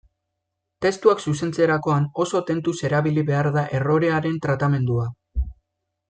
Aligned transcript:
Testuak 0.83 1.19
zuzentzerakoan 1.31 2.07
oso 2.23 2.41
tentuz 2.49 2.73
erabili 2.89 3.25
behar 3.31 3.49
da 3.57 3.65
errorearen 3.81 4.39
tratamendua. 4.47 5.05